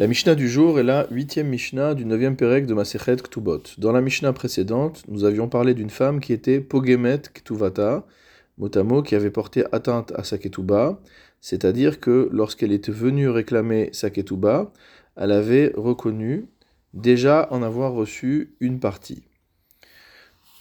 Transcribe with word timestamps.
La 0.00 0.06
Mishnah 0.06 0.36
du 0.36 0.48
jour 0.48 0.78
est 0.78 0.84
la 0.84 1.08
huitième 1.10 1.48
Mishnah 1.48 1.94
du 1.94 2.04
neuvième 2.04 2.36
Pérec 2.36 2.66
de 2.66 2.74
Masechet 2.74 3.16
Ktubot. 3.16 3.64
Dans 3.78 3.90
la 3.90 4.00
Mishnah 4.00 4.32
précédente, 4.32 5.02
nous 5.08 5.24
avions 5.24 5.48
parlé 5.48 5.74
d'une 5.74 5.90
femme 5.90 6.20
qui 6.20 6.32
était 6.32 6.60
Pogemet 6.60 7.22
Ktuvata, 7.34 8.06
motamo 8.58 9.02
qui 9.02 9.16
avait 9.16 9.32
porté 9.32 9.64
atteinte 9.72 10.12
à 10.14 10.22
sa 10.22 10.38
Ketuba, 10.38 11.02
c'est-à-dire 11.40 11.98
que 11.98 12.28
lorsqu'elle 12.30 12.70
était 12.70 12.92
venue 12.92 13.28
réclamer 13.28 13.88
sa 13.90 14.08
Ketuba, 14.10 14.72
elle 15.16 15.32
avait 15.32 15.72
reconnu 15.76 16.46
déjà 16.94 17.48
en 17.50 17.64
avoir 17.64 17.92
reçu 17.92 18.54
une 18.60 18.78
partie. 18.78 19.24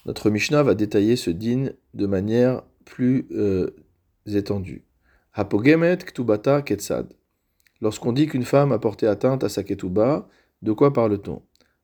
Notre 0.07 0.31
Mishnah 0.31 0.63
va 0.63 0.73
détailler 0.73 1.15
ce 1.15 1.29
din 1.29 1.69
de 1.93 2.07
manière 2.07 2.63
plus 2.85 3.27
euh, 3.33 3.69
étendue. 4.25 4.83
Hapogemet 5.35 5.97
Ktubata 5.97 6.63
Ketsad. 6.63 7.13
Lorsqu'on 7.81 8.11
dit 8.11 8.27
qu'une 8.27 8.45
femme 8.45 8.71
a 8.71 8.79
porté 8.79 9.07
atteinte 9.07 9.43
à 9.43 9.49
sa 9.49 9.63
ketouba, 9.63 10.27
de 10.61 10.71
quoi 10.71 10.93
parle-t-on? 10.93 11.41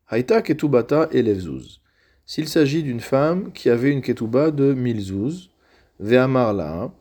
Haïta 0.07 0.41
ketubata 0.41 1.09
elevzuz. 1.11 1.81
S'il 2.25 2.47
s'agit 2.47 2.83
d'une 2.83 2.99
femme 2.99 3.51
qui 3.53 3.69
avait 3.69 3.91
une 3.91 4.01
ketouba 4.01 4.51
de 4.51 4.73
mille 4.73 5.01
zouz, 5.01 5.51
ve'amar 5.99 6.91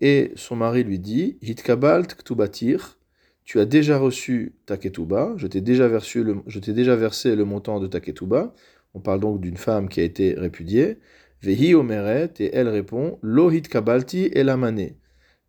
et 0.00 0.32
son 0.34 0.56
mari 0.56 0.82
lui 0.82 0.98
dit 0.98 1.38
Hitkabalt 1.42 2.16
ktubatir, 2.16 2.98
tu 3.44 3.60
as 3.60 3.64
déjà 3.64 3.98
reçu 3.98 4.54
ta 4.66 4.76
ketouba, 4.76 5.32
je 5.36 5.46
t'ai 5.46 5.60
déjà, 5.60 5.88
versé 5.88 6.22
le, 6.22 6.42
déjà 6.72 6.96
versé 6.96 7.36
le 7.36 7.44
montant 7.44 7.80
de 7.80 7.86
ta 7.86 8.00
ketouba. 8.00 8.54
On 8.94 9.00
parle 9.00 9.20
donc 9.20 9.40
d'une 9.40 9.56
femme 9.56 9.88
qui 9.88 10.00
a 10.00 10.04
été 10.04 10.34
répudiée. 10.34 10.98
Vehi 11.40 11.74
omeret, 11.74 12.32
et 12.38 12.54
elle 12.54 12.68
répond 12.68 13.18
Lo 13.22 13.50
hitkabalti 13.50 14.30
elamane. 14.32 14.90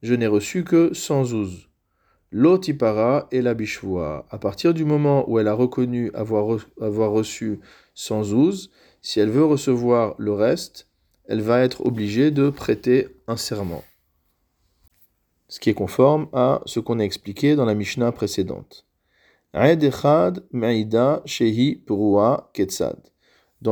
Je 0.02 0.14
n'ai 0.14 0.28
reçu 0.28 0.64
que 0.64 0.94
100 0.94 1.26
zouz. 1.26 1.70
L'otipara 2.36 3.28
et 3.32 3.44
la 3.44 3.54
bishvoa. 3.54 4.26
À 4.32 4.40
partir 4.40 4.74
du 4.74 4.86
moment 4.86 5.30
où 5.30 5.38
elle 5.38 5.48
a 5.48 5.54
reconnu 5.54 6.10
avoir, 6.16 6.58
avoir 6.82 7.12
reçu 7.12 7.60
112, 7.94 8.72
si 9.04 9.20
elle 9.20 9.30
veut 9.30 9.46
recevoir 9.46 10.16
le 10.18 10.34
reste, 10.34 10.88
elle 11.26 11.42
va 11.42 11.60
être 11.62 11.86
obligée 11.86 12.32
de 12.32 12.50
prêter 12.50 13.10
un 13.28 13.38
serment. 13.38 13.84
Ce 15.48 15.60
qui 15.60 15.70
est 15.70 15.76
conforme 15.76 16.28
à 16.34 16.62
ce 16.66 16.80
qu'on 16.80 16.98
a 16.98 17.04
expliqué 17.04 17.56
dans 17.56 17.66
la 17.66 17.76
Mishnah 17.76 18.12
précédente. 18.12 18.88
Dans 19.54 19.62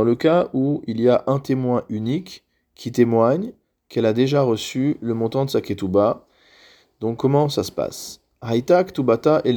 le 0.04 0.16
cas 0.16 0.50
où 0.54 0.84
il 0.86 1.02
y 1.02 1.10
a 1.10 1.24
un 1.26 1.40
témoin 1.40 1.84
unique 1.90 2.46
qui 2.76 2.92
témoigne 2.92 3.54
qu'elle 3.90 4.06
a 4.06 4.14
déjà 4.14 4.44
reçu 4.44 4.98
le 5.02 5.16
montant 5.16 5.46
de 5.46 5.50
sa 5.50 5.62
ketouba, 5.62 6.28
donc 7.00 7.18
comment 7.18 7.50
ça 7.50 7.64
se 7.64 7.72
passe? 7.72 8.21
Haïtak 8.44 8.92
Tubata 8.92 9.44
et 9.46 9.54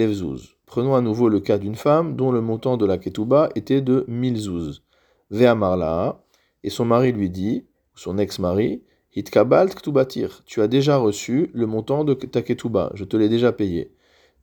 Prenons 0.66 0.94
à 0.94 1.00
nouveau 1.00 1.30
le 1.30 1.40
cas 1.40 1.56
d'une 1.56 1.74
femme 1.74 2.16
dont 2.16 2.30
le 2.30 2.42
montant 2.42 2.76
de 2.76 2.84
la 2.84 2.98
ketuba 2.98 3.48
était 3.54 3.80
de 3.80 4.04
1000 4.08 4.36
zouz. 4.36 4.82
Ve'amarla, 5.30 6.22
et 6.62 6.68
son 6.68 6.84
mari 6.84 7.12
lui 7.12 7.30
dit, 7.30 7.64
son 7.94 8.18
ex-mari, 8.18 8.82
Hitkabalt 9.16 9.74
Ktubatir, 9.74 10.42
tu 10.44 10.60
as 10.60 10.68
déjà 10.68 10.98
reçu 10.98 11.50
le 11.54 11.64
montant 11.64 12.04
de 12.04 12.12
ta 12.12 12.42
ketuba, 12.42 12.92
je 12.94 13.04
te 13.04 13.16
l'ai 13.16 13.30
déjà 13.30 13.52
payé. 13.52 13.94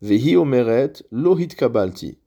Vehi 0.01 0.35
omeret 0.35 1.03
lo 1.11 1.37
hitkabalti. 1.37 2.17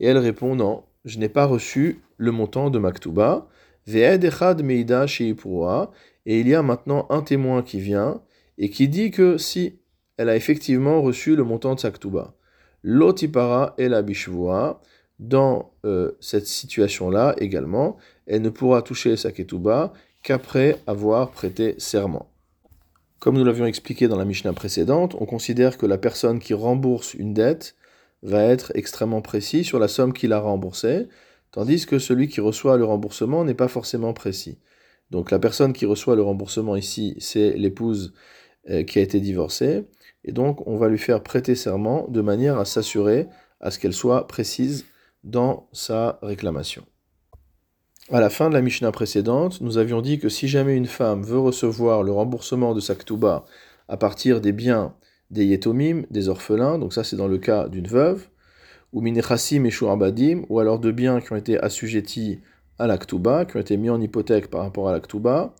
Et 0.00 0.06
elle 0.06 0.16
répond, 0.16 0.56
non, 0.56 0.84
je 1.04 1.18
n'ai 1.18 1.28
pas 1.28 1.44
reçu 1.44 2.00
le 2.16 2.32
montant 2.32 2.70
de 2.70 2.78
ma 2.78 2.92
ketuba. 2.92 3.46
Ve'ed 3.86 4.24
echad 4.24 4.62
meida 4.62 5.04
et 5.04 6.40
il 6.40 6.48
y 6.48 6.54
a 6.54 6.62
maintenant 6.62 7.06
un 7.10 7.20
témoin 7.20 7.62
qui 7.62 7.78
vient 7.78 8.22
et 8.56 8.70
qui 8.70 8.88
dit 8.88 9.10
que 9.10 9.36
si 9.36 9.80
elle 10.18 10.28
a 10.28 10.36
effectivement 10.36 11.00
reçu 11.00 11.36
le 11.36 11.44
montant 11.44 11.74
de 11.74 11.80
sa 11.80 11.90
ktuba. 11.90 12.34
L'otipara 12.82 13.74
et 13.78 13.88
la 13.88 14.02
bishvoa, 14.02 14.80
dans 15.18 15.72
euh, 15.84 16.12
cette 16.20 16.46
situation-là 16.46 17.34
également, 17.38 17.96
elle 18.26 18.42
ne 18.42 18.50
pourra 18.50 18.82
toucher 18.82 19.16
sa 19.16 19.32
ketuba 19.32 19.92
qu'après 20.22 20.78
avoir 20.86 21.30
prêté 21.30 21.74
serment. 21.78 22.30
Comme 23.18 23.36
nous 23.36 23.44
l'avions 23.44 23.66
expliqué 23.66 24.06
dans 24.06 24.16
la 24.16 24.24
Mishnah 24.24 24.52
précédente, 24.52 25.16
on 25.18 25.26
considère 25.26 25.76
que 25.76 25.86
la 25.86 25.98
personne 25.98 26.38
qui 26.38 26.54
rembourse 26.54 27.14
une 27.14 27.34
dette 27.34 27.74
va 28.22 28.44
être 28.44 28.70
extrêmement 28.74 29.22
précis 29.22 29.64
sur 29.64 29.78
la 29.78 29.88
somme 29.88 30.12
qu'il 30.12 30.32
a 30.32 30.40
remboursée, 30.40 31.08
tandis 31.50 31.86
que 31.86 31.98
celui 31.98 32.28
qui 32.28 32.40
reçoit 32.40 32.76
le 32.76 32.84
remboursement 32.84 33.44
n'est 33.44 33.54
pas 33.54 33.68
forcément 33.68 34.12
précis. 34.12 34.58
Donc 35.10 35.30
la 35.30 35.38
personne 35.38 35.72
qui 35.72 35.86
reçoit 35.86 36.14
le 36.14 36.22
remboursement 36.22 36.76
ici, 36.76 37.16
c'est 37.18 37.52
l'épouse 37.52 38.12
qui 38.86 38.98
a 38.98 39.02
été 39.02 39.20
divorcée, 39.20 39.86
et 40.24 40.32
donc, 40.32 40.66
on 40.66 40.76
va 40.76 40.88
lui 40.88 40.98
faire 40.98 41.22
prêter 41.22 41.54
serment 41.54 42.06
de 42.08 42.20
manière 42.20 42.58
à 42.58 42.64
s'assurer 42.64 43.28
à 43.60 43.70
ce 43.70 43.78
qu'elle 43.78 43.94
soit 43.94 44.26
précise 44.26 44.84
dans 45.24 45.68
sa 45.72 46.18
réclamation. 46.22 46.84
À 48.10 48.20
la 48.20 48.30
fin 48.30 48.48
de 48.48 48.54
la 48.54 48.62
Mishnah 48.62 48.92
précédente, 48.92 49.60
nous 49.60 49.78
avions 49.78 50.00
dit 50.00 50.18
que 50.18 50.28
si 50.28 50.48
jamais 50.48 50.76
une 50.76 50.86
femme 50.86 51.22
veut 51.22 51.38
recevoir 51.38 52.02
le 52.02 52.12
remboursement 52.12 52.74
de 52.74 52.80
sa 52.80 52.94
ktuba 52.94 53.44
à 53.88 53.96
partir 53.96 54.40
des 54.40 54.52
biens 54.52 54.94
des 55.30 55.44
yetomim, 55.44 56.04
des 56.10 56.30
orphelins, 56.30 56.78
donc 56.78 56.94
ça 56.94 57.04
c'est 57.04 57.16
dans 57.16 57.28
le 57.28 57.36
cas 57.36 57.68
d'une 57.68 57.86
veuve, 57.86 58.28
ou 58.94 59.02
minechassim 59.02 59.66
et 59.66 59.86
abadim, 59.86 60.44
ou 60.48 60.58
alors 60.58 60.78
de 60.78 60.90
biens 60.90 61.20
qui 61.20 61.32
ont 61.32 61.36
été 61.36 61.58
assujettis 61.58 62.40
à 62.78 62.86
la 62.86 62.96
ktuba, 62.96 63.44
qui 63.44 63.56
ont 63.56 63.60
été 63.60 63.76
mis 63.76 63.90
en 63.90 64.00
hypothèque 64.00 64.48
par 64.48 64.62
rapport 64.62 64.88
à 64.88 64.92
la 64.92 65.00
ktuba, 65.00 65.54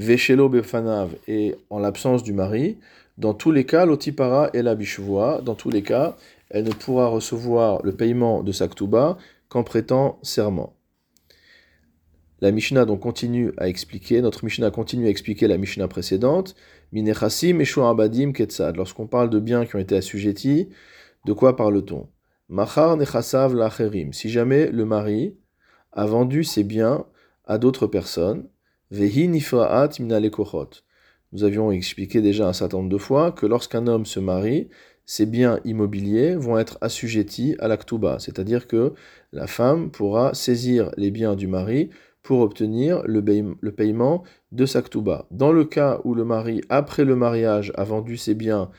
veshelo 0.00 0.48
befanav, 0.48 1.14
et 1.28 1.54
en 1.68 1.78
l'absence 1.78 2.22
du 2.22 2.32
mari, 2.32 2.78
dans 3.18 3.34
tous 3.34 3.52
les 3.52 3.64
cas, 3.64 3.84
l'otipara 3.84 4.50
et 4.54 4.62
la 4.62 4.74
bishvoa, 4.74 5.42
dans 5.42 5.54
tous 5.54 5.70
les 5.70 5.82
cas, 5.82 6.16
elle 6.48 6.64
ne 6.64 6.72
pourra 6.72 7.08
recevoir 7.08 7.80
le 7.84 7.92
paiement 7.92 8.42
de 8.42 8.50
sa 8.50 8.66
ktuba 8.66 9.18
qu'en 9.48 9.62
prêtant 9.62 10.18
serment. 10.22 10.74
La 12.40 12.50
Mishnah 12.50 12.86
donc 12.86 13.00
continue 13.00 13.52
à 13.58 13.68
expliquer, 13.68 14.22
notre 14.22 14.44
Mishnah 14.44 14.70
continue 14.70 15.06
à 15.06 15.10
expliquer 15.10 15.46
la 15.46 15.58
Mishnah 15.58 15.88
précédente, 15.88 16.54
Minechasim 16.92 17.60
et 17.60 17.80
Abadim 17.80 18.32
Ketsad. 18.32 18.76
Lorsqu'on 18.76 19.06
parle 19.06 19.28
de 19.28 19.38
biens 19.38 19.66
qui 19.66 19.76
ont 19.76 19.80
été 19.80 19.94
assujettis, 19.94 20.70
de 21.26 21.32
quoi 21.34 21.54
parle-t-on? 21.54 22.08
Machar 22.48 22.96
Nechasav 22.96 23.54
Lacherim. 23.54 24.14
Si 24.14 24.30
jamais 24.30 24.70
le 24.70 24.86
mari 24.86 25.36
a 25.92 26.06
vendu 26.06 26.42
ses 26.42 26.64
biens 26.64 27.04
à 27.44 27.58
d'autres 27.58 27.86
personnes, 27.86 28.48
Nous 28.92 29.04
avions 31.44 31.70
expliqué 31.70 32.20
déjà 32.20 32.48
un 32.48 32.52
certain 32.52 32.78
nombre 32.78 32.88
de 32.88 32.98
fois 32.98 33.30
que 33.30 33.46
lorsqu'un 33.46 33.86
homme 33.86 34.04
se 34.04 34.18
marie, 34.18 34.68
ses 35.06 35.26
biens 35.26 35.60
immobiliers 35.64 36.34
vont 36.34 36.58
être 36.58 36.78
assujettis 36.80 37.56
à 37.60 37.68
l'aktuba, 37.68 38.18
c'est-à-dire 38.18 38.66
que 38.66 38.94
la 39.32 39.46
femme 39.46 39.90
pourra 39.90 40.34
saisir 40.34 40.90
les 40.96 41.10
biens 41.10 41.36
du 41.36 41.46
mari 41.46 41.90
pour 42.22 42.40
obtenir 42.40 43.02
le, 43.06 43.22
paiement 43.70 44.24
de 44.52 44.66
sa 44.66 44.82
ktuba. 44.82 45.26
Dans 45.30 45.52
le 45.52 45.64
cas 45.64 46.00
où 46.04 46.14
le 46.14 46.24
mari, 46.24 46.60
après 46.68 47.04
le 47.04 47.16
mariage, 47.16 47.72
a 47.76 47.84
vendu 47.84 48.16
ses 48.16 48.34
biens 48.34 48.70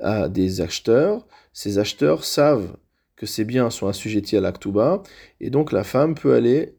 à 0.00 0.28
des 0.28 0.60
acheteurs, 0.60 1.26
ces 1.52 1.78
acheteurs 1.78 2.24
savent 2.24 2.76
que 3.16 3.26
ces 3.26 3.44
biens 3.44 3.70
sont 3.70 3.86
assujettis 3.86 4.36
à 4.36 4.40
l'aktuba, 4.40 5.02
et 5.40 5.50
donc 5.50 5.72
la 5.72 5.84
femme 5.84 6.14
peut 6.14 6.34
aller 6.34 6.76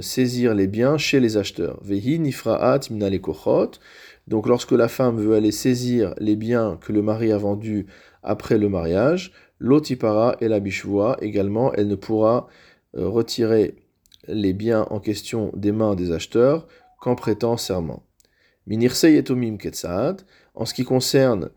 saisir 0.00 0.54
les 0.54 0.66
biens 0.66 0.98
chez 0.98 1.18
les 1.20 1.36
acheteurs. 1.36 1.80
Vehi 1.82 2.18
nifraat 2.18 2.80
donc 4.30 4.46
lorsque 4.46 4.72
la 4.72 4.88
femme 4.88 5.18
veut 5.18 5.34
aller 5.34 5.50
saisir 5.50 6.14
les 6.18 6.36
biens 6.36 6.78
que 6.80 6.92
le 6.92 7.02
mari 7.02 7.32
a 7.32 7.38
vendus 7.38 7.86
après 8.22 8.58
le 8.58 8.68
mariage, 8.68 9.32
l'otipara 9.58 10.36
et 10.40 10.48
la 10.48 10.60
bishvoa 10.60 11.16
également, 11.20 11.72
elle 11.72 11.88
ne 11.88 11.96
pourra 11.96 12.46
euh, 12.96 13.08
retirer 13.08 13.74
les 14.28 14.52
biens 14.52 14.86
en 14.90 15.00
question 15.00 15.50
des 15.56 15.72
mains 15.72 15.96
des 15.96 16.12
acheteurs 16.12 16.68
qu'en 17.00 17.16
prêtant 17.16 17.56
serment. 17.56 18.04
Minirse 18.66 19.04
yetomim 19.04 19.56
ketsaad, 19.56 20.22
en 20.54 20.64
ce 20.64 20.74
qui 20.74 20.84
concerne 20.84 21.50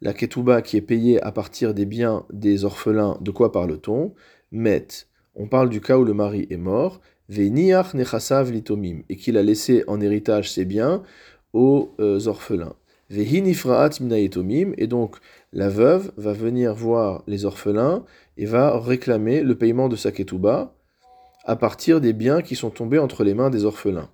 la 0.00 0.12
ketuba 0.12 0.62
qui 0.62 0.76
est 0.76 0.82
payée 0.82 1.20
à 1.22 1.32
partir 1.32 1.74
des 1.74 1.86
biens 1.86 2.24
des 2.32 2.64
orphelins, 2.64 3.18
de 3.20 3.30
quoi 3.30 3.50
parle-t-on? 3.50 4.14
Met, 4.52 4.86
on 5.34 5.48
parle 5.48 5.68
du 5.68 5.80
cas 5.80 5.98
où 5.98 6.04
le 6.04 6.14
mari 6.14 6.46
est 6.50 6.56
mort, 6.56 7.00
nechasav 7.30 8.52
et 8.52 9.16
qu'il 9.16 9.38
a 9.38 9.42
laissé 9.42 9.84
en 9.86 10.00
héritage 10.00 10.50
ses 10.50 10.64
biens 10.64 11.02
aux 11.52 11.94
euh, 12.00 12.26
orphelins. 12.26 12.74
Et 13.12 14.86
donc 14.86 15.16
la 15.52 15.68
veuve 15.68 16.12
va 16.16 16.32
venir 16.32 16.74
voir 16.74 17.24
les 17.26 17.44
orphelins 17.44 18.04
et 18.36 18.46
va 18.46 18.78
réclamer 18.78 19.42
le 19.42 19.56
paiement 19.56 19.88
de 19.88 19.96
sa 19.96 20.12
ketouba 20.12 20.74
à 21.44 21.56
partir 21.56 22.00
des 22.00 22.12
biens 22.12 22.42
qui 22.42 22.54
sont 22.54 22.70
tombés 22.70 22.98
entre 22.98 23.24
les 23.24 23.34
mains 23.34 23.50
des 23.50 23.64
orphelins. 23.64 24.10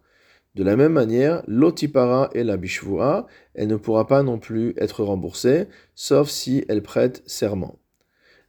De 0.54 0.64
la 0.64 0.76
même 0.76 0.92
manière, 0.92 1.42
l'otipara 1.46 2.30
et 2.32 2.42
la 2.42 2.56
bishvoa, 2.56 3.26
elle 3.54 3.68
ne 3.68 3.76
pourra 3.76 4.06
pas 4.06 4.22
non 4.22 4.38
plus 4.38 4.72
être 4.78 5.04
remboursée, 5.04 5.66
sauf 5.94 6.30
si 6.30 6.64
elle 6.68 6.82
prête 6.82 7.22
serment. 7.26 7.78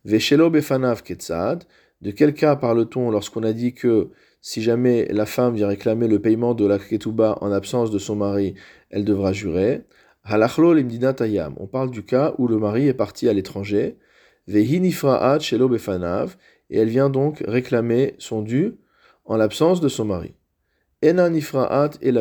Veshelo 0.05 0.49
befanav 0.49 1.03
ketzad, 1.03 1.65
de 2.01 2.11
quel 2.11 2.33
cas 2.33 2.55
parle-t-on 2.55 3.09
lorsqu'on 3.09 3.43
a 3.43 3.53
dit 3.53 3.73
que 3.73 4.09
si 4.41 4.61
jamais 4.61 5.05
la 5.11 5.25
femme 5.25 5.55
vient 5.55 5.67
réclamer 5.67 6.07
le 6.07 6.19
paiement 6.19 6.53
de 6.53 6.65
la 6.65 6.77
ketouba 6.79 7.37
en 7.41 7.51
absence 7.51 7.91
de 7.91 7.99
son 7.99 8.15
mari, 8.15 8.53
elle 8.89 9.03
devra 9.03 9.33
jurer? 9.33 9.81
Halachlo 10.23 10.73
limdina. 10.73 11.15
On 11.57 11.67
parle 11.67 11.89
du 11.89 12.03
cas 12.03 12.33
où 12.37 12.47
le 12.47 12.57
mari 12.57 12.87
est 12.87 12.93
parti 12.93 13.27
à 13.27 13.33
l'étranger. 13.33 13.97
vehinifraat 14.47 15.39
shelo 15.39 15.67
befanav, 15.67 16.37
et 16.69 16.79
elle 16.79 16.89
vient 16.89 17.09
donc 17.09 17.43
réclamer 17.47 18.15
son 18.19 18.41
dû 18.41 18.75
en 19.25 19.35
l'absence 19.37 19.81
de 19.81 19.89
son 19.89 20.05
mari. 20.05 20.35
Ena 21.01 21.29
nifraat 21.29 21.91
et 22.01 22.13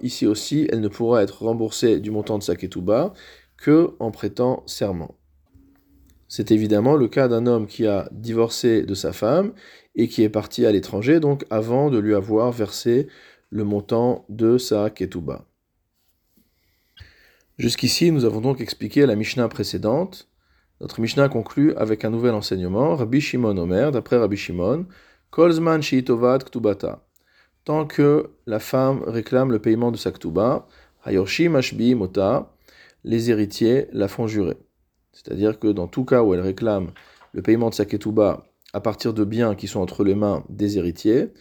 ici 0.00 0.26
aussi, 0.26 0.66
elle 0.70 0.80
ne 0.80 0.88
pourra 0.88 1.22
être 1.22 1.42
remboursée 1.42 2.00
du 2.00 2.10
montant 2.10 2.38
de 2.38 2.42
sa 2.42 2.56
ketouba 2.56 3.12
que 3.56 3.90
en 3.98 4.10
prêtant 4.10 4.62
serment. 4.66 5.19
C'est 6.30 6.52
évidemment 6.52 6.94
le 6.94 7.08
cas 7.08 7.26
d'un 7.26 7.48
homme 7.48 7.66
qui 7.66 7.88
a 7.88 8.08
divorcé 8.12 8.82
de 8.82 8.94
sa 8.94 9.12
femme 9.12 9.52
et 9.96 10.06
qui 10.06 10.22
est 10.22 10.28
parti 10.28 10.64
à 10.64 10.70
l'étranger, 10.70 11.18
donc 11.18 11.44
avant 11.50 11.90
de 11.90 11.98
lui 11.98 12.14
avoir 12.14 12.52
versé 12.52 13.08
le 13.50 13.64
montant 13.64 14.26
de 14.28 14.56
sa 14.56 14.90
ketouba. 14.90 15.44
Jusqu'ici, 17.58 18.12
nous 18.12 18.24
avons 18.24 18.40
donc 18.40 18.60
expliqué 18.60 19.06
la 19.06 19.16
Mishnah 19.16 19.48
précédente. 19.48 20.28
Notre 20.80 21.00
Mishnah 21.00 21.28
conclut 21.28 21.74
avec 21.74 22.04
un 22.04 22.10
nouvel 22.10 22.34
enseignement. 22.34 22.94
Rabbi 22.94 23.20
Shimon 23.20 23.56
Omer, 23.56 23.90
d'après 23.90 24.16
Rabbi 24.16 24.36
Shimon, 24.36 24.86
Kolzman 25.32 25.82
Shiitovad 25.82 26.44
Ktubata. 26.44 27.04
Tant 27.64 27.86
que 27.86 28.30
la 28.46 28.60
femme 28.60 29.02
réclame 29.04 29.50
le 29.50 29.58
paiement 29.58 29.90
de 29.90 29.96
sa 29.96 30.12
Ktuba, 30.12 30.68
Hayorshi 31.02 31.48
Mashbi 31.48 31.96
Mota, 31.96 32.54
les 33.02 33.32
héritiers 33.32 33.88
la 33.92 34.06
font 34.06 34.28
jurer. 34.28 34.56
C'est-à-dire 35.22 35.58
que 35.58 35.68
dans 35.68 35.86
tout 35.86 36.04
cas 36.04 36.22
où 36.22 36.34
elle 36.34 36.40
réclame 36.40 36.92
le 37.32 37.42
paiement 37.42 37.70
de 37.70 37.74
sa 37.74 37.84
Ketuba 37.84 38.44
à 38.72 38.80
partir 38.80 39.12
de 39.12 39.24
biens 39.24 39.54
qui 39.54 39.66
sont 39.66 39.80
entre 39.80 40.04
les 40.04 40.14
mains 40.14 40.44
des 40.48 40.78
héritiers, 40.78 41.32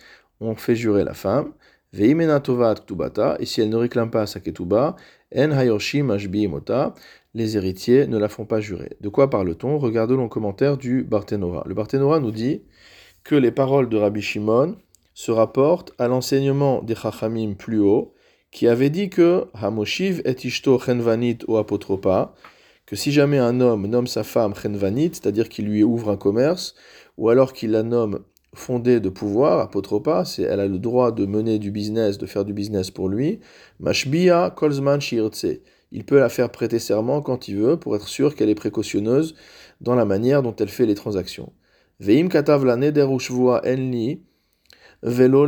on 0.41 0.55
fait 0.55 0.75
jurer 0.75 1.03
la 1.03 1.13
femme. 1.13 1.53
Et 1.93 2.07
si 3.45 3.61
elle 3.61 3.69
ne 3.69 3.75
réclame 3.75 4.11
pas 4.11 4.27
sa 4.27 4.39
Ketuba, 4.39 4.95
En 5.35 6.93
les 7.35 7.57
héritiers 7.57 8.07
ne 8.07 8.17
la 8.17 8.27
font 8.27 8.45
pas 8.45 8.59
jurer. 8.59 8.97
De 9.01 9.09
quoi 9.09 9.29
parle-t-on? 9.29 9.77
Regardons 9.77 10.23
le 10.23 10.29
commentaire 10.29 10.77
du 10.77 11.03
Barthénora. 11.03 11.63
Le 11.67 11.73
Barthénora 11.73 12.19
nous 12.19 12.31
dit 12.31 12.63
que 13.23 13.35
les 13.35 13.51
paroles 13.51 13.89
de 13.89 13.97
Rabbi 13.97 14.21
Shimon 14.21 14.77
se 15.13 15.31
rapportent 15.31 15.93
à 15.99 16.07
l'enseignement 16.07 16.81
des 16.81 16.95
Chachamim 16.95 17.53
plus 17.53 17.79
haut, 17.79 18.13
qui 18.51 18.67
avait 18.67 18.89
dit 18.89 19.09
que 19.09 19.45
Hamoshiv 19.53 20.21
et 20.25 20.35
Ishto 20.43 20.79
ou 21.47 21.57
Apotropa, 21.57 22.33
que 22.89 22.95
si 22.95 23.11
jamais 23.11 23.37
un 23.37 23.61
homme 23.61 23.85
nomme 23.85 24.07
sa 24.07 24.23
femme 24.23 24.55
Chenvanit, 24.55 25.11
c'est-à-dire 25.13 25.47
qu'il 25.47 25.65
lui 25.65 25.83
ouvre 25.83 26.09
un 26.09 26.17
commerce, 26.17 26.73
ou 27.17 27.29
alors 27.29 27.53
qu'il 27.53 27.69
la 27.69 27.83
nomme 27.83 28.23
fondée 28.55 28.99
de 28.99 29.09
pouvoir, 29.09 29.59
Apotropa, 29.59 30.25
c'est 30.25 30.41
elle 30.41 30.59
a 30.59 30.67
le 30.67 30.79
droit 30.79 31.11
de 31.11 31.27
mener 31.27 31.59
du 31.59 31.69
business, 31.69 32.17
de 32.17 32.25
faire 32.25 32.45
du 32.45 32.53
business 32.53 32.89
pour 32.89 33.07
lui, 33.07 33.41
Mashbia 33.79 34.49
Kolzman 34.55 34.99
il 35.91 36.03
peut 36.03 36.17
la 36.17 36.29
faire 36.29 36.49
prêter 36.49 36.79
serment 36.79 37.21
quand 37.21 37.47
il 37.47 37.57
veut 37.57 37.77
pour 37.77 37.95
être 37.95 38.07
sûr 38.07 38.33
qu'elle 38.33 38.49
est 38.49 38.55
précautionneuse 38.55 39.35
dans 39.81 39.93
la 39.93 40.05
manière 40.05 40.41
dont 40.41 40.55
elle 40.55 40.69
fait 40.69 40.87
les 40.87 40.95
transactions. 40.95 41.53
Veim 41.99 42.27
katav 42.27 42.67
enli 42.67 44.23
velo 45.03 45.45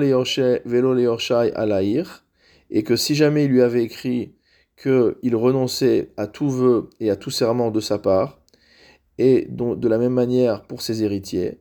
alair 1.55 2.25
et 2.69 2.83
que 2.83 2.95
si 2.95 3.15
jamais 3.15 3.45
il 3.45 3.51
lui 3.51 3.63
avait 3.63 3.83
écrit 3.83 4.35
qu'il 4.77 5.35
renonçait 5.35 6.11
à 6.17 6.27
tout 6.27 6.49
vœu 6.49 6.89
et 6.99 7.09
à 7.09 7.15
tout 7.15 7.31
serment 7.31 7.71
de 7.71 7.79
sa 7.79 7.97
part, 7.97 8.39
et 9.17 9.47
de 9.49 9.87
la 9.87 9.97
même 9.97 10.13
manière 10.13 10.63
pour 10.63 10.81
ses 10.81 11.03
héritiers, 11.03 11.59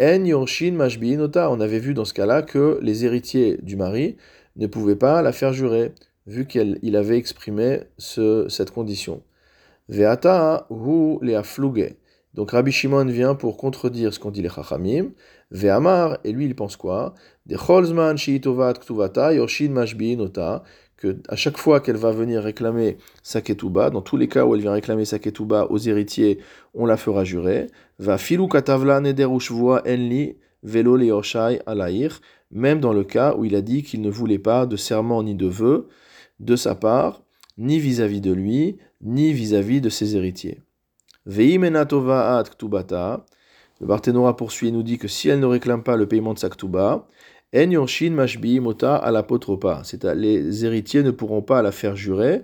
en 0.00 0.24
yorshin 0.24 0.76
on 0.76 1.60
avait 1.60 1.78
vu 1.78 1.94
dans 1.94 2.04
ce 2.04 2.14
cas-là 2.14 2.42
que 2.42 2.78
les 2.82 3.04
héritiers 3.04 3.58
du 3.62 3.76
mari 3.76 4.16
ne 4.56 4.66
pouvaient 4.66 4.96
pas 4.96 5.22
la 5.22 5.32
faire 5.32 5.52
jurer 5.52 5.92
vu 6.26 6.46
qu'il 6.46 6.96
avait 6.96 7.18
exprimé 7.18 7.80
cette 7.98 8.70
condition. 8.70 9.22
Veata 9.88 10.66
hu 10.70 11.18
Donc 12.32 12.50
Rabbi 12.50 12.72
Shimon 12.72 13.04
vient 13.04 13.34
pour 13.34 13.56
contredire 13.56 14.12
ce 14.12 14.18
qu'ont 14.18 14.30
dit 14.30 14.42
les 14.42 14.48
Chachamim. 14.48 15.12
Ve'amar, 15.50 16.18
et 16.24 16.32
lui 16.32 16.46
il 16.46 16.56
pense 16.56 16.76
quoi? 16.76 17.14
De 17.46 17.56
cholzman 17.56 18.16
shiitovat 18.16 18.74
ktuvata 18.74 19.34
yoshin 19.34 19.68
mashbi 19.68 20.16
nota 20.16 20.64
à 21.28 21.36
chaque 21.36 21.58
fois 21.58 21.80
qu'elle 21.80 21.96
va 21.96 22.10
venir 22.10 22.42
réclamer 22.42 22.98
sa 23.22 23.40
ketuba, 23.40 23.90
dans 23.90 24.02
tous 24.02 24.16
les 24.16 24.28
cas 24.28 24.44
où 24.44 24.54
elle 24.54 24.60
vient 24.60 24.72
réclamer 24.72 25.04
sa 25.04 25.18
ketuba 25.18 25.66
aux 25.70 25.78
héritiers, 25.78 26.38
on 26.74 26.86
la 26.86 26.96
fera 26.96 27.24
jurer. 27.24 27.68
Va 27.98 28.18
filu 28.18 28.48
katavla 28.48 29.00
enli 29.00 30.36
velo 30.62 31.22
alair, 31.66 32.20
même 32.50 32.80
dans 32.80 32.92
le 32.92 33.04
cas 33.04 33.34
où 33.36 33.44
il 33.44 33.54
a 33.54 33.62
dit 33.62 33.82
qu'il 33.82 34.00
ne 34.00 34.10
voulait 34.10 34.38
pas 34.38 34.66
de 34.66 34.76
serment 34.76 35.22
ni 35.22 35.34
de 35.34 35.46
vœux, 35.46 35.88
de 36.40 36.56
sa 36.56 36.74
part, 36.74 37.22
ni 37.58 37.78
vis-à-vis 37.78 38.20
de 38.20 38.32
lui, 38.32 38.78
ni 39.02 39.32
vis-à-vis 39.32 39.80
de 39.80 39.88
ses 39.88 40.16
héritiers. 40.16 40.60
ktubata. 41.26 43.24
Le 43.80 43.88
Barthénora 43.88 44.36
poursuit 44.36 44.68
et 44.68 44.70
nous 44.70 44.82
dit 44.82 44.98
que 44.98 45.08
si 45.08 45.28
elle 45.28 45.40
ne 45.40 45.46
réclame 45.46 45.82
pas 45.82 45.96
le 45.96 46.06
paiement 46.06 46.32
de 46.32 46.38
sa 46.38 46.48
ktuba, 46.48 47.08
en 47.54 47.70
yorshin 47.70 48.10
mashbi 48.10 48.60
mota 48.60 48.96
alapotropa. 48.96 49.82
Les 50.16 50.64
héritiers 50.64 51.02
ne 51.02 51.10
pourront 51.10 51.42
pas 51.42 51.62
la 51.62 51.72
faire 51.72 51.96
jurer. 51.96 52.42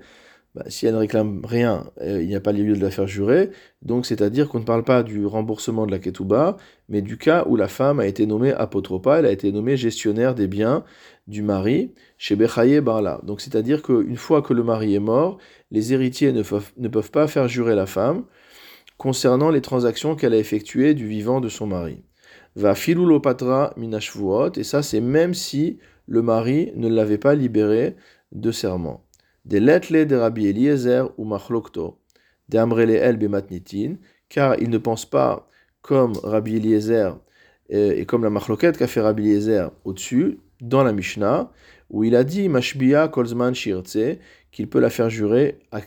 Bah, 0.54 0.64
si 0.66 0.86
elle 0.86 0.94
ne 0.94 0.98
réclame 0.98 1.42
rien, 1.44 1.86
euh, 2.00 2.20
il 2.20 2.26
n'y 2.26 2.34
a 2.34 2.40
pas 2.40 2.50
lieu 2.50 2.74
de 2.74 2.80
la 2.80 2.90
faire 2.90 3.06
jurer. 3.06 3.50
Donc, 3.82 4.04
c'est-à-dire 4.04 4.48
qu'on 4.48 4.58
ne 4.58 4.64
parle 4.64 4.82
pas 4.82 5.04
du 5.04 5.24
remboursement 5.24 5.86
de 5.86 5.92
la 5.92 6.00
ketouba, 6.00 6.56
mais 6.88 7.02
du 7.02 7.18
cas 7.18 7.44
où 7.46 7.54
la 7.54 7.68
femme 7.68 8.00
a 8.00 8.06
été 8.06 8.26
nommée 8.26 8.52
apotropa, 8.52 9.20
elle 9.20 9.26
a 9.26 9.30
été 9.30 9.52
nommée 9.52 9.76
gestionnaire 9.76 10.34
des 10.34 10.48
biens 10.48 10.82
du 11.28 11.42
mari 11.42 11.92
chez 12.18 12.34
Bechaye 12.34 12.80
Barla. 12.80 13.20
Donc 13.22 13.40
c'est-à-dire 13.40 13.82
qu'une 13.82 14.16
fois 14.16 14.42
que 14.42 14.52
le 14.52 14.64
mari 14.64 14.94
est 14.96 14.98
mort, 14.98 15.38
les 15.70 15.92
héritiers 15.92 16.32
ne 16.32 16.42
peuvent, 16.42 17.10
pas 17.10 17.28
faire 17.28 17.46
jurer 17.46 17.76
la 17.76 17.86
femme 17.86 18.24
concernant 18.98 19.50
les 19.50 19.60
transactions 19.60 20.16
qu'elle 20.16 20.34
a 20.34 20.38
effectuées 20.38 20.94
du 20.94 21.06
vivant 21.06 21.40
de 21.40 21.48
son 21.48 21.68
mari. 21.68 22.02
Va 22.56 22.75
filulopatra 22.75 23.73
minashvuot, 23.77 24.53
et 24.56 24.65
ça 24.65 24.82
c'est 24.82 25.00
même 25.00 25.35
si 25.35 25.79
le 26.06 26.23
mari 26.23 26.73
ne 26.75 26.88
l'avait 26.88 27.19
pas 27.19 27.35
libéré 27.35 27.97
de 28.32 28.50
serment. 28.50 29.05
Des 29.44 29.61
lettres 29.61 30.05
de 30.05 30.17
Rabbi 30.17 30.47
Eliezer 30.47 31.11
ou 31.17 31.25
Machlokto, 31.25 31.99
de 32.49 32.59
Amrele 32.59 32.97
el 32.97 33.17
bematnitin, 33.17 33.97
car 34.29 34.59
il 34.61 34.71
ne 34.71 34.79
pense 34.79 35.06
pas 35.06 35.49
comme 35.82 36.12
Rabbi 36.23 36.56
Eliezer 36.56 37.17
et 37.71 38.05
comme 38.05 38.25
la 38.25 38.31
Machloket 38.31 38.73
qu'a 38.73 38.88
fait 38.88 39.00
Rabbi 39.00 39.23
Eliezer 39.23 39.71
au-dessus, 39.85 40.38
dans 40.61 40.82
la 40.82 40.93
Mishnah, 40.93 41.50
où 41.88 42.05
il 42.05 42.15
a 42.17 42.25
dit 42.25 42.49
Mashbiya 42.49 43.09
Kolzman 43.09 43.55
Shirtse, 43.55 44.19
qu'il 44.50 44.69
peut 44.69 44.81
la 44.81 44.91
faire 44.91 45.09
jurer 45.09 45.59
à, 45.71 45.81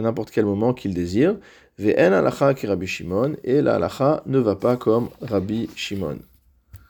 n'importe 0.00 0.30
quel 0.30 0.46
moment 0.46 0.72
qu'il 0.74 0.94
désire. 0.94 1.38
Ve'en 1.80 2.12
alacha 2.12 2.52
ki 2.52 2.66
Rabbi 2.66 2.86
Shimon, 2.86 3.36
et 3.42 3.62
la 3.62 3.76
halacha 3.76 4.22
ne 4.26 4.38
va 4.38 4.54
pas 4.54 4.76
comme 4.76 5.08
Rabbi 5.22 5.70
Shimon. 5.74 6.18